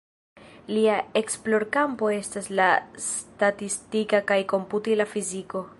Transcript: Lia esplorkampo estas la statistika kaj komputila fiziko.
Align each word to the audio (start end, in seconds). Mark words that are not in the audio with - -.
Lia 0.75 0.95
esplorkampo 1.21 2.09
estas 2.15 2.49
la 2.61 2.71
statistika 3.09 4.23
kaj 4.33 4.41
komputila 4.55 5.11
fiziko. 5.17 5.67